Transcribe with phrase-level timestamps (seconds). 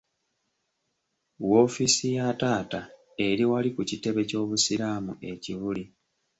[1.49, 2.81] Woofiisi ya taata
[3.27, 5.83] eri wali ku kitebe ky’Obusiraamu e Kibuli.